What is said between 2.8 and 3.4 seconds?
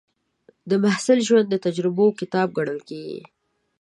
کېږي.